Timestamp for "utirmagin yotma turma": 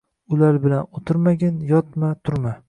1.01-2.57